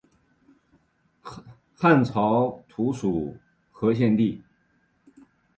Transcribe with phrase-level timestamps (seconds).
[1.75, 3.37] 汉朝属徒
[3.69, 4.41] 河县地。